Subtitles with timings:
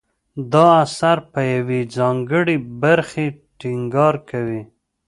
[0.51, 3.25] دا اثر په یوې ځانګړې برخې
[3.59, 4.61] ټینګار کوي.